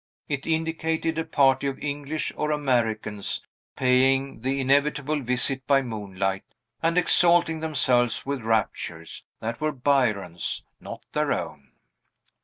It 0.27 0.47
indicated 0.47 1.19
a 1.19 1.23
party 1.23 1.67
of 1.67 1.77
English 1.77 2.33
or 2.35 2.49
Americans 2.49 3.45
paying 3.75 4.41
the 4.41 4.59
inevitable 4.59 5.21
visit 5.21 5.67
by 5.67 5.83
moonlight, 5.83 6.55
and 6.81 6.97
exalting 6.97 7.59
themselves 7.59 8.25
with 8.25 8.41
raptures 8.41 9.23
that 9.41 9.61
were 9.61 9.71
Byron's, 9.71 10.63
not 10.79 11.05
their 11.11 11.31
own. 11.31 11.73